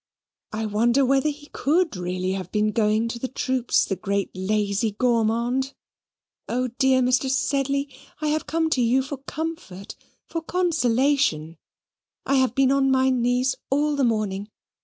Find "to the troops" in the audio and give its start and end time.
3.09-3.85